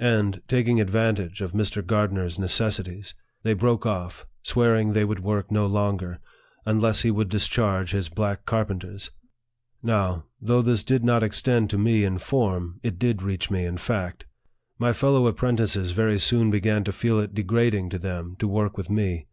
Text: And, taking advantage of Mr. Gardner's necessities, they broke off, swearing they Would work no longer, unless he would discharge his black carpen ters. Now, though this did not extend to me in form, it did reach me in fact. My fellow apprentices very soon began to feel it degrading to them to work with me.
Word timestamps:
And, 0.00 0.42
taking 0.48 0.80
advantage 0.80 1.40
of 1.40 1.52
Mr. 1.52 1.80
Gardner's 1.86 2.40
necessities, 2.40 3.14
they 3.44 3.54
broke 3.54 3.86
off, 3.86 4.26
swearing 4.42 4.94
they 4.94 5.04
Would 5.04 5.20
work 5.20 5.52
no 5.52 5.64
longer, 5.66 6.18
unless 6.64 7.02
he 7.02 7.12
would 7.12 7.28
discharge 7.28 7.92
his 7.92 8.08
black 8.08 8.46
carpen 8.46 8.80
ters. 8.80 9.12
Now, 9.84 10.24
though 10.40 10.60
this 10.60 10.82
did 10.82 11.04
not 11.04 11.22
extend 11.22 11.70
to 11.70 11.78
me 11.78 12.02
in 12.04 12.18
form, 12.18 12.80
it 12.82 12.98
did 12.98 13.22
reach 13.22 13.48
me 13.48 13.64
in 13.64 13.76
fact. 13.76 14.26
My 14.76 14.92
fellow 14.92 15.28
apprentices 15.28 15.92
very 15.92 16.18
soon 16.18 16.50
began 16.50 16.82
to 16.82 16.90
feel 16.90 17.20
it 17.20 17.32
degrading 17.32 17.90
to 17.90 18.00
them 18.00 18.34
to 18.40 18.48
work 18.48 18.76
with 18.76 18.90
me. 18.90 19.28